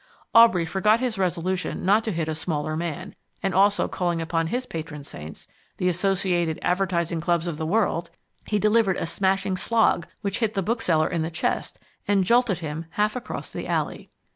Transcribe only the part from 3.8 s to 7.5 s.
calling upon his patron saints the Associated Advertising Clubs